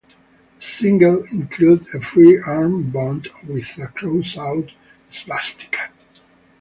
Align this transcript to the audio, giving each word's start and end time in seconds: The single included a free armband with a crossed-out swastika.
The 0.59 0.65
single 0.65 1.23
included 1.27 1.93
a 1.93 2.01
free 2.01 2.35
armband 2.39 3.27
with 3.47 3.77
a 3.77 3.85
crossed-out 3.89 4.71
swastika. 5.11 5.89